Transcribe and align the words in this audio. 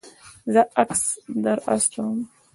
زه 0.53 0.61
عکس 0.81 1.01
در 1.43 1.59
استوم 1.73 2.15